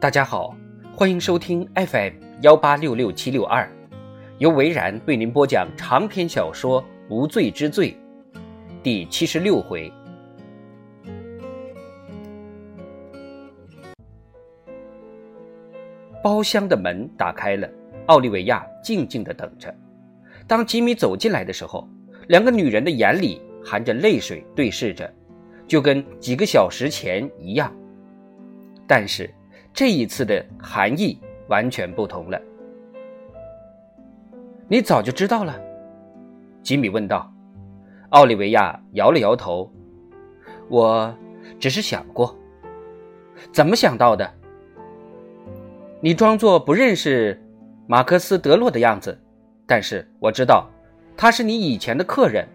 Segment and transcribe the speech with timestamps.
[0.00, 0.56] 大家好，
[0.96, 3.70] 欢迎收听 FM 幺八六六七六二，
[4.38, 7.94] 由维然为您播讲长篇小说《无罪之罪》
[8.82, 9.92] 第七十六回。
[16.22, 17.68] 包厢的门打开了，
[18.06, 19.70] 奥利维亚静静的等着。
[20.46, 21.86] 当吉米走进来的时候，
[22.28, 25.12] 两个女人的眼里含着泪水对视着，
[25.68, 27.70] 就跟几个小时前一样。
[28.86, 29.30] 但是
[29.72, 32.40] 这一次的含义完全不同了。
[34.68, 35.60] 你早就知道了？
[36.62, 37.32] 吉米问道。
[38.10, 39.70] 奥利维亚摇了摇头
[40.68, 41.14] ：“我
[41.60, 42.36] 只是想过。
[43.52, 44.28] 怎么想到的？
[46.00, 47.40] 你装作不认识
[47.86, 49.16] 马克思·德洛的样子，
[49.66, 50.68] 但是我知道
[51.16, 52.46] 他是你以前的客人。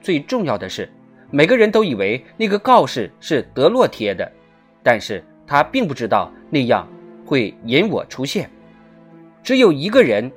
[0.00, 0.88] 最重要的是，
[1.30, 4.30] 每个人都以为那个告示是德洛贴的，
[4.82, 6.86] 但是他并不知道那样
[7.26, 8.48] 会引我出现。
[9.42, 10.30] 只有一个人，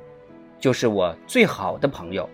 [0.59, 2.27] 就是我最好的朋友。”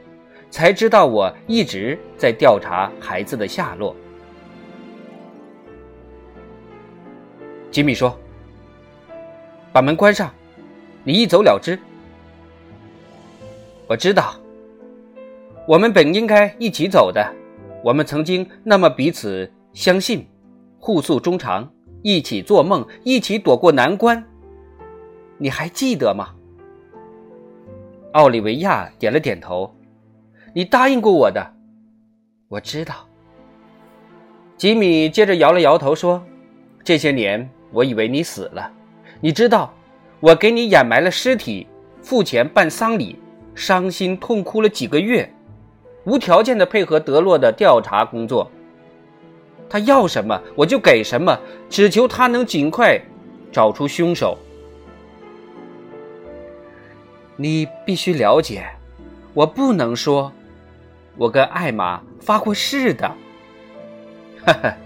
[0.50, 3.94] 才知道我一直在调查孩子的下落。
[7.70, 8.18] 吉米说
[9.74, 10.34] ：“把门关上，
[11.04, 11.78] 你一走了之。”
[13.88, 14.36] 我知道，
[15.68, 17.22] 我们本应该一起走的。
[17.84, 20.26] 我们曾经那么彼此相信，
[20.80, 21.70] 互诉衷肠，
[22.08, 24.24] 一起做梦，一起躲过难关。
[25.38, 26.30] 你还记得吗？
[28.14, 29.76] 奥利维亚点了点头。
[30.54, 31.54] 你答应过我的，
[32.48, 32.96] 我知道。
[34.56, 36.24] 吉米接着摇了摇头说
[36.82, 38.72] ：“这些年，我以为你死了。
[39.20, 39.74] 你知道，
[40.22, 41.68] 我给你掩埋了尸体，
[42.02, 43.20] 付钱办丧礼，
[43.54, 45.30] 伤心痛哭了几个月，
[46.06, 48.50] 无条件的配合德洛的调查工作。
[49.70, 51.38] 他要什么，我就给什么，
[51.70, 53.00] 只求他能尽快
[53.52, 54.38] 找出凶手。
[57.36, 58.68] 你必须了解，
[59.34, 60.32] 我不能说。”
[61.20, 63.12] 我跟艾玛发过誓的，
[64.46, 64.78] 哈哈！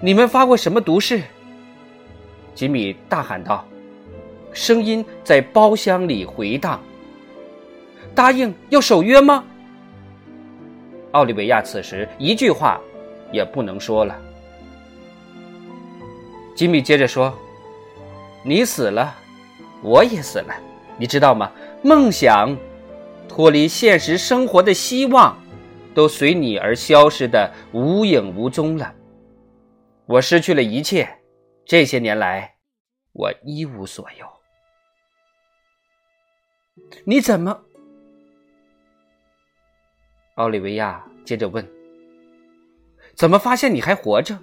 [0.00, 1.20] 你们发过什么毒誓？
[2.54, 3.66] 吉米大喊道，
[4.52, 6.80] 声音在包厢里回荡。
[8.14, 9.44] 答应要守约吗？
[11.10, 12.80] 奥利维亚此时一句话
[13.32, 14.20] 也不能说了。
[16.54, 17.36] 吉米接着说
[18.44, 19.16] ：“你死了，
[19.82, 20.54] 我也死了，
[20.98, 21.50] 你知道吗？
[21.82, 22.56] 梦想。”
[23.28, 25.38] 脱离现实生活的希望，
[25.94, 28.92] 都随你而消失的无影无踪了。
[30.06, 31.08] 我失去了一切，
[31.64, 32.56] 这些年来，
[33.12, 34.26] 我一无所有。
[37.04, 37.56] 你怎么？
[40.34, 41.64] 奥利维亚接着问
[43.20, 44.38] ：“怎么发现你还活着？”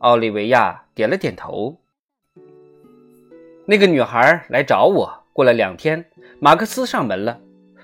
[0.00, 1.78] 奥利维亚点了点头。
[3.66, 6.02] 那个女孩来找我，过了两天。
[6.40, 7.38] 马克思上门了，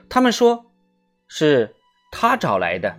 [0.09, 0.65] 他们说，
[1.29, 1.75] 是
[2.11, 2.97] 他找来的，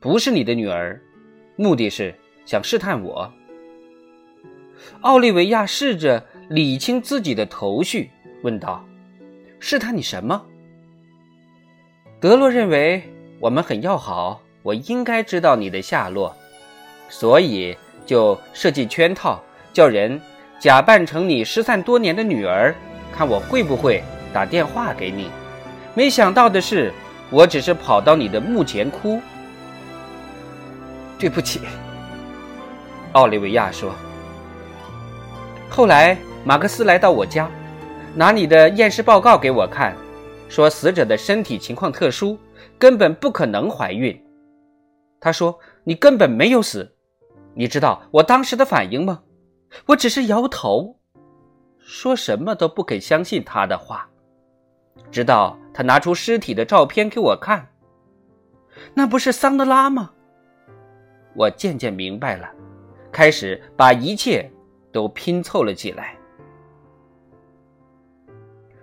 [0.00, 1.00] 不是你的女儿，
[1.56, 2.14] 目的是
[2.44, 3.32] 想试探我。
[5.00, 8.10] 奥利维亚试着理清自己的头绪，
[8.42, 8.84] 问道
[9.60, 10.44] ：“试探你什么？”
[12.20, 13.02] 德洛认为
[13.40, 16.36] 我们很要好，我应该知道你的下落，
[17.08, 17.74] 所以
[18.04, 19.42] 就设计圈套，
[19.72, 20.20] 叫人
[20.58, 22.74] 假扮成你失散多年的女儿。
[23.10, 25.30] 看我会不会打电话给你？
[25.94, 26.92] 没想到的是，
[27.30, 29.18] 我只是跑到你的墓前哭。
[31.18, 31.62] 对不起，
[33.12, 33.90] 奥利维亚说。
[35.70, 36.14] 后来
[36.44, 37.48] 马克思来到我家，
[38.14, 39.96] 拿你的验尸报告给我看，
[40.50, 42.38] 说死者的身体情况特殊，
[42.80, 44.20] 根本不可能怀孕。
[45.20, 46.96] 他说你根本没有死。
[47.54, 49.22] 你知道我当时的反应吗？
[49.86, 50.96] 我只是摇头。
[51.78, 54.08] 说什么都不肯相信他的话，
[55.10, 57.68] 直到他拿出尸体的照片给我看。
[58.94, 60.12] 那不是桑德拉吗？
[61.34, 62.48] 我渐渐明白了，
[63.12, 64.50] 开始把一切
[64.90, 66.16] 都拼凑了起来。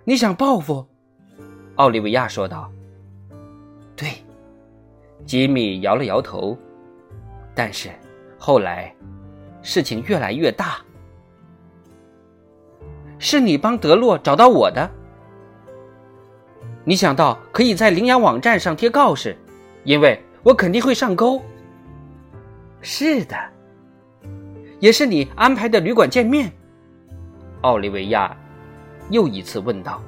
[0.04, 0.86] 你想报复？
[1.76, 2.70] 奥利维亚说道。
[5.28, 6.56] 吉米摇了摇头。
[7.54, 7.90] 但是
[8.38, 8.94] 后来，
[9.60, 10.78] 事情越来越大。
[13.18, 14.90] 是你帮德洛找到我的。
[16.82, 19.36] 你想到可以在领养网站上贴告示，
[19.84, 21.42] 因为我肯定会上钩。
[22.80, 23.36] 是的，
[24.80, 26.50] 也是你安排的旅馆见面。
[27.60, 28.34] 奥利维亚
[29.10, 30.02] 又一次问道。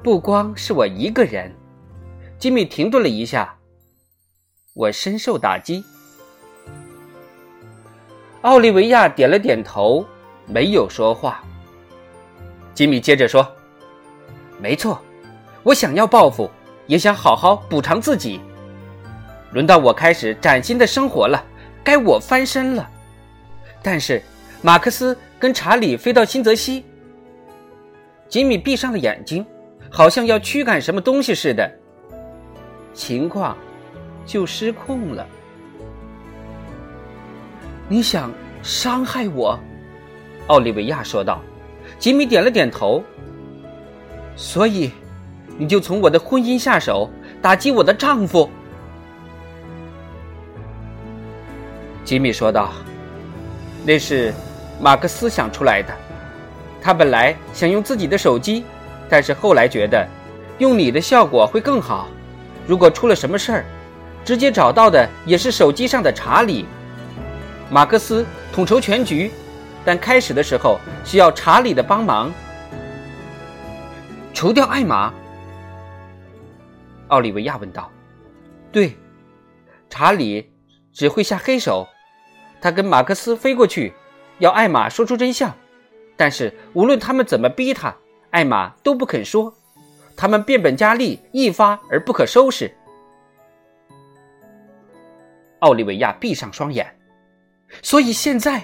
[0.00, 1.52] 不光是我一个人，
[2.42, 3.56] 吉米停顿了一下。
[4.74, 5.84] 我深受打击。
[8.40, 10.04] 奥利维亚点了点头，
[10.48, 11.40] 没有说话。
[12.74, 13.46] 吉米接着说
[14.60, 15.00] ：“没错，
[15.62, 16.50] 我想要报复，
[16.88, 18.40] 也想好好补偿自己。
[19.52, 21.40] 轮到我开始崭新的生活了，
[21.84, 22.90] 该我翻身了。
[23.84, 24.20] 但是，
[24.62, 26.84] 马克思跟查理飞到新泽西。”
[28.28, 29.46] 吉米闭上了眼睛，
[29.88, 31.70] 好像要驱赶什么东西似的，
[32.94, 33.56] 情况
[34.24, 35.26] 就失控了。
[37.88, 38.30] 你想
[38.62, 39.58] 伤害我？
[40.46, 41.40] 奥利维亚说道。
[41.98, 43.02] 吉米点了点头。
[44.34, 44.90] 所以，
[45.58, 47.10] 你就从我的婚姻下手，
[47.40, 48.48] 打击我的丈夫？
[52.04, 52.72] 吉米说道。
[53.84, 54.32] 那是
[54.80, 55.92] 马克思想出来的。
[56.80, 58.64] 他本来想用自己的手机，
[59.08, 60.06] 但是后来觉得
[60.58, 62.08] 用你的效果会更好。
[62.66, 63.64] 如果出了什么事儿，
[64.24, 66.66] 直接找到的也是手机上的查理。
[67.70, 69.30] 马克思统筹全局，
[69.84, 72.32] 但开始的时候需要查理的帮忙。
[74.32, 75.12] 除掉艾玛，
[77.08, 77.90] 奥利维亚问道
[78.70, 78.96] ：“对，
[79.90, 80.52] 查理
[80.92, 81.88] 只会下黑手，
[82.60, 83.92] 他跟马克思飞过去，
[84.38, 85.52] 要艾玛说出真相。
[86.16, 87.96] 但是无论他们怎么逼他，
[88.30, 89.54] 艾玛都不肯说。
[90.16, 92.72] 他们变本加厉，一发而不可收拾。”
[95.60, 96.86] 奥利维亚闭上双眼。
[97.80, 98.62] 所以现在，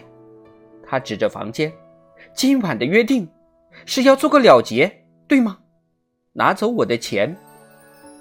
[0.87, 1.73] 他指着房间，
[2.35, 3.27] 今晚的约定
[3.87, 5.59] 是要做个了结，对吗？
[6.35, 7.35] 拿走我的钱，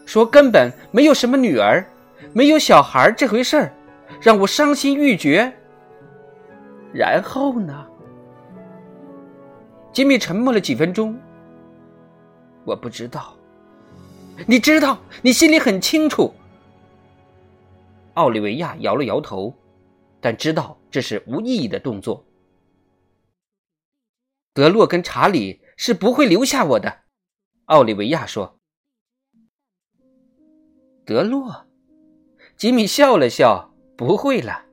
[0.05, 1.85] 说根本没有什么女儿，
[2.33, 3.73] 没有小孩这回事儿，
[4.21, 5.51] 让我伤心欲绝。
[6.93, 7.85] 然后呢？
[9.91, 11.19] 吉米沉默了几分钟。
[12.67, 13.33] 我不知道。
[14.45, 16.33] 你知道，你心里很清楚。
[18.15, 19.53] 奥利维亚摇了摇头。
[20.19, 22.25] 但知道这是无意义的动作。
[24.51, 27.01] 德洛跟查理是不会留下我的，
[27.65, 28.59] 奥利维亚说。
[31.05, 31.67] 德洛，
[32.57, 34.65] 吉米笑了笑，不会了，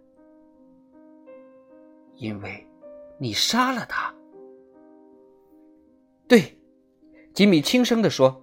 [2.17, 2.67] 因为
[3.19, 4.12] 你杀了他。
[6.26, 6.58] 对，
[7.34, 8.40] 吉米轻声的说。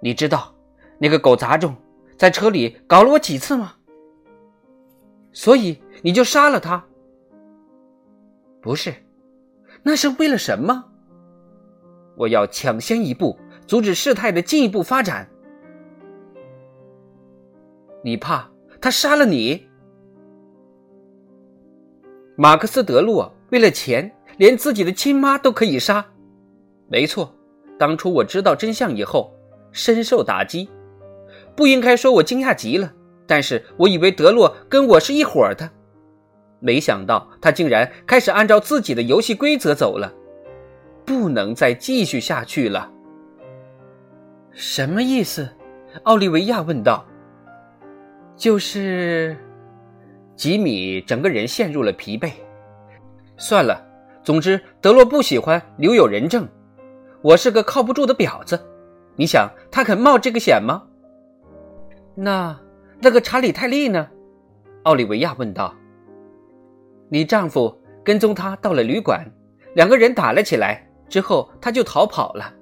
[0.00, 0.54] 你知道
[0.98, 1.74] 那个狗杂种
[2.16, 3.74] 在车里搞了我几次吗？
[5.32, 5.82] 所以。
[6.04, 6.84] 你就杀了他？
[8.60, 8.92] 不是，
[9.84, 10.84] 那是为了什么？
[12.16, 15.30] 我要抢先一步阻止事态的进一步发展。
[18.02, 18.50] 你怕
[18.80, 19.64] 他杀了你？
[22.34, 26.04] 马克思·德洛为了钱，连自己的亲妈都可以杀。
[26.88, 27.32] 没错，
[27.78, 29.34] 当初我知道真相以后，
[29.72, 30.68] 深受打击。
[31.54, 32.92] 不应该说我惊讶极了，
[33.26, 35.70] 但是我以为德洛跟我是一伙的。
[36.60, 40.12] 没想到他竟然开始按照自己的游戏规则走了，
[41.04, 42.90] 不能再继续下去了。
[44.52, 45.48] 什么意思？
[46.04, 47.04] 奥利维亚问道。
[48.36, 49.36] 就是，
[50.36, 52.30] 吉米整个人陷入了疲惫。
[53.36, 53.84] 算了，
[54.22, 56.48] 总之德洛不喜欢留有人证，
[57.22, 58.60] 我是个靠不住的婊子。
[59.14, 60.82] 你想他肯冒这个险吗？
[62.14, 62.58] 那
[63.00, 64.08] 那个查理泰利呢？
[64.82, 65.74] 奥利维亚问道。
[67.08, 69.24] 你丈夫跟踪他到了旅馆，
[69.74, 72.52] 两个人打了起来，之后他就逃跑了。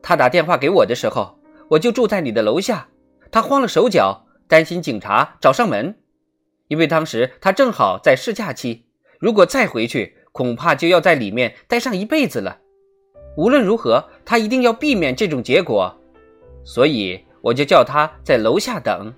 [0.00, 2.88] 他打电话给我的时候，我就住在你的楼下。
[3.30, 5.96] 他慌了手脚，担心警察找上门，
[6.68, 8.86] 因为当时他正好在试驾期，
[9.20, 12.60] 如果再回去，恐怕就要在里面待上一辈子了。
[13.36, 15.94] 无论如何，他一定要避免这种结果，
[16.64, 19.12] 所以我就叫他在楼下等。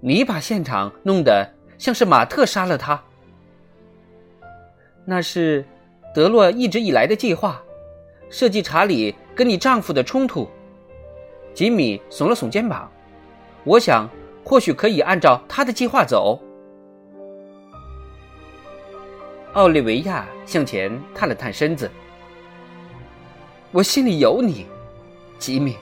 [0.00, 1.48] 你把现场弄得。
[1.78, 3.02] 像是马特杀了他，
[5.04, 5.64] 那是
[6.14, 7.60] 德洛一直以来的计划，
[8.30, 10.48] 设计查理跟你丈夫的冲突。
[11.52, 12.88] 吉米耸了耸肩膀，
[13.64, 14.08] 我想
[14.44, 16.40] 或许可以按照他的计划走。
[19.54, 21.90] 奥利维亚向前探了探身子，
[23.70, 24.66] 我心里有你，
[25.38, 25.76] 吉米，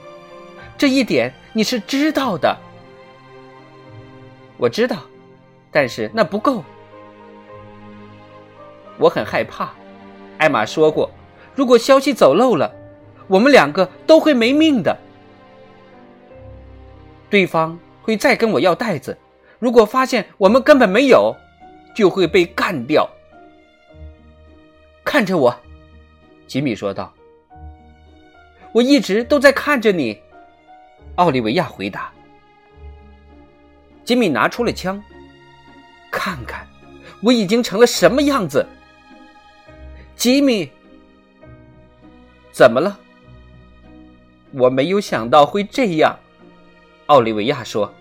[0.77, 2.57] 这一点你是知道的。
[4.57, 4.97] 我知道。
[5.73, 6.61] 但是那不够，
[8.97, 9.71] 我很害怕。
[10.37, 11.09] 艾玛说过，
[11.55, 12.69] 如果消息走漏了，
[13.27, 14.97] 我们两个都会没命的。
[17.29, 19.17] 对方会再跟我要袋子，
[19.59, 21.33] 如果发现我们根本没有，
[21.95, 23.09] 就会被干掉。
[25.03, 25.55] 看着我，
[26.47, 27.13] 吉米说道。
[28.73, 30.19] 我一直都在看着你，
[31.15, 32.11] 奥利维亚回答。
[34.05, 35.01] 吉米拿出了枪。
[36.11, 36.67] 看看，
[37.21, 38.65] 我已经成了什么样子。
[40.15, 40.69] 吉米，
[42.51, 42.99] 怎么了？
[44.51, 46.19] 我没有想到会这样。
[47.07, 47.93] 奥利维亚说：“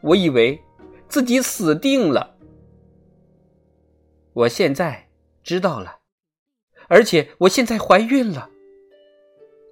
[0.00, 0.60] 我以为
[1.08, 2.36] 自己死定了。
[4.32, 5.08] 我现在
[5.42, 6.00] 知道了，
[6.88, 8.50] 而且我现在怀孕了。”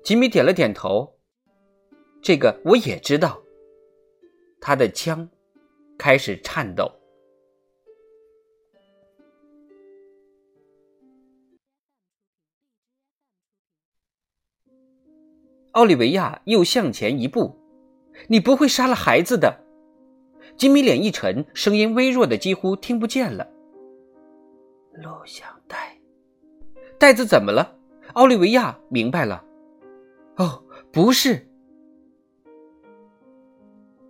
[0.02, 1.16] 吉米点了点头。
[2.22, 3.42] 这个我也知道。
[4.60, 5.28] 他的枪
[5.96, 6.92] 开始颤抖。
[15.72, 17.56] 奥利维亚又向前一步
[18.28, 19.64] ：“你不会杀了孩子的。”
[20.58, 23.48] 吉米脸一沉，声音微弱的几乎听不见了。
[25.02, 25.96] 录像带，
[26.98, 27.76] 袋子怎么了？
[28.14, 29.42] 奥利维亚明白了。
[30.36, 31.46] 哦，不是。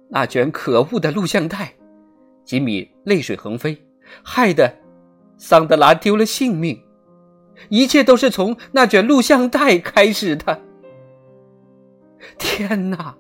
[0.08, 1.72] 那卷可恶的录像带，
[2.44, 3.80] 吉米泪水横飞，
[4.24, 4.74] 害得
[5.36, 6.82] 桑德拉丢了性命。
[7.68, 10.60] 一切都是从那卷录像带开始的。
[12.38, 13.14] 天哪！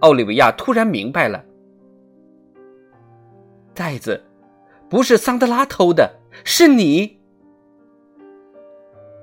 [0.00, 1.42] 奥利维亚突然明白了，
[3.72, 4.22] 袋子
[4.90, 7.20] 不是桑德拉偷的，是你。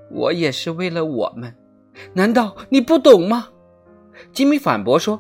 [0.10, 1.56] 我也是为了我们，
[2.14, 3.50] 难道你不懂吗？
[4.32, 5.20] 吉米反驳说。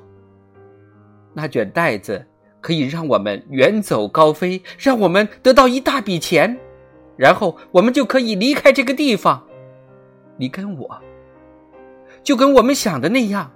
[1.34, 2.26] 那卷袋子
[2.60, 6.60] 可以让我们远走高飞，让我们得到一大笔钱，
[7.16, 9.42] 然后我们就可以离开这个地方。
[10.38, 11.02] 你跟我，
[12.24, 13.52] 就跟我们想的那样，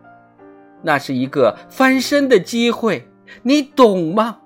[0.81, 3.07] 那是一个翻身的机会，
[3.43, 4.39] 你懂吗？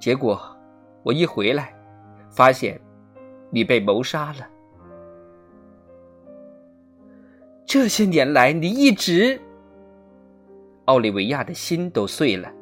[0.00, 0.40] 结果
[1.02, 1.73] 我一回来，
[2.34, 2.80] 发现
[3.50, 4.48] 你被谋杀了。
[7.64, 9.40] 这些年来，你一直……
[10.86, 12.52] 奥利维亚的心都碎了。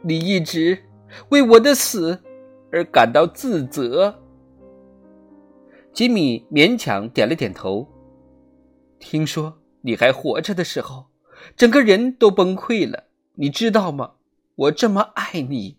[0.00, 0.78] 你一直
[1.28, 2.18] 为我的死
[2.72, 4.14] 而感到自责。
[5.92, 7.86] 吉米勉强点了点头。
[8.98, 11.06] 听说你还活着的时候，
[11.56, 13.04] 整个人都崩溃了。
[13.34, 14.12] 你知道吗？
[14.54, 15.76] 我这么爱你。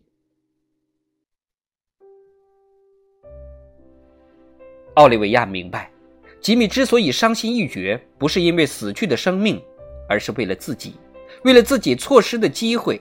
[4.95, 5.91] 奥利维亚明白，
[6.39, 9.61] 吉米之所以伤心欲绝，不是因为死去的生命，
[10.07, 10.95] 而是为了自己。
[11.43, 12.99] 为了自己错失的机会，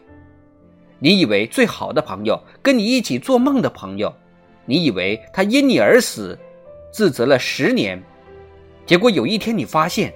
[0.99, 4.13] 你以为最好的朋友，跟你一起做梦的朋友，
[4.67, 6.37] 你以为他因你而死，
[6.93, 8.03] 自责了十年，
[8.85, 10.13] 结果有一天你发现，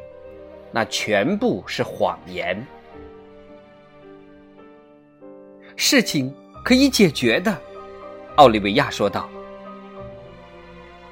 [0.73, 2.67] 那全部是谎言。
[5.77, 7.57] 事情可以解决的，
[8.35, 9.31] 奥利维亚说道。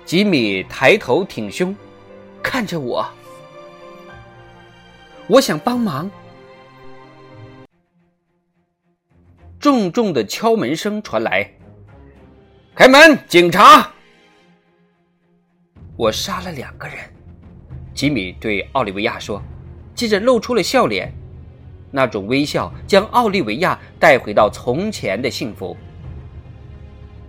[0.07, 1.75] 吉米抬头挺胸，
[2.41, 3.05] 看着我，
[5.27, 6.09] 我想帮忙。
[9.59, 11.51] 重重的敲门声传来，
[12.73, 13.91] 开门，警察！
[15.97, 16.99] 我杀了两个人，
[17.93, 19.43] 吉米对奥利维亚说，
[19.93, 21.13] 接着露出了笑脸，
[21.91, 25.77] 那种微笑将奥利维亚带回到从前的幸福。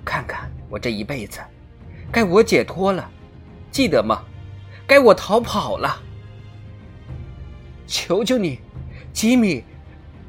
[0.06, 1.40] 看看我这一辈子，
[2.12, 3.10] 该我解脱了，
[3.72, 4.24] 记得吗？
[4.88, 6.02] 该我逃跑了。
[7.86, 8.60] 求求你，
[9.14, 9.64] 吉米，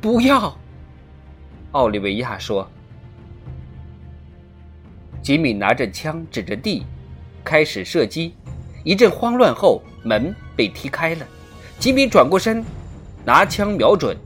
[0.01, 0.57] 不要！
[1.73, 2.69] 奥利维亚说
[5.23, 6.85] ：“吉米拿着枪指着地，
[7.45, 8.35] 开始射击。
[8.85, 11.27] 一阵慌乱后，门被踢开了。
[11.79, 12.65] 吉米转过身，
[13.25, 14.17] 拿枪瞄准。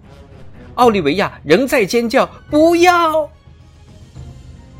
[0.77, 3.29] 奥利维亚仍在尖叫：‘不要！’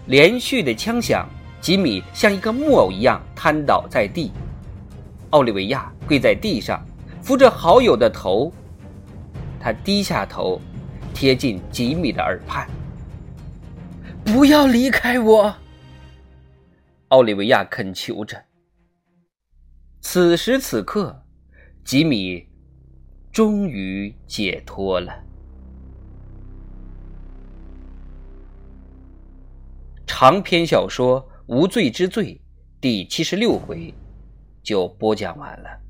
[0.07, 1.29] 连续的枪响，
[1.63, 4.33] 吉米像一个木偶一样瘫倒在地。
[5.31, 6.85] 奥利维亚跪在地上，
[7.23, 8.53] 扶着好友的头，
[9.59, 10.61] 他低下头。”
[11.15, 12.67] 贴近吉米的耳畔，
[14.25, 15.55] 不要离开我，
[17.09, 18.43] 奥利维亚恳求着。
[20.01, 21.23] 此时此刻，
[21.85, 22.49] 吉米
[23.31, 25.13] 终于解脱了。
[30.07, 32.35] 长篇小说《无罪之罪》
[32.81, 33.93] 第七十六回
[34.63, 35.82] 就播讲完了。